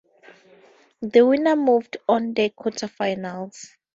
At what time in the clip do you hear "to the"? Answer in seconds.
2.33-2.49